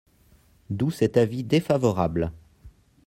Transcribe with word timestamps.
D’où 0.71 0.89
cet 0.89 1.15
avis 1.15 1.43
défavorable. 1.43 2.31